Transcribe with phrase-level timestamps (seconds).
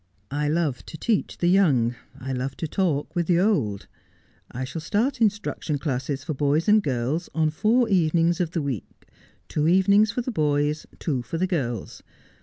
[0.31, 3.85] I love to teach the young, I love to talk with the old.
[4.51, 9.07] I shall start instruction classes for boys and girls on four evenings of the week,
[9.47, 12.01] two evenings for the boys, two for the girls.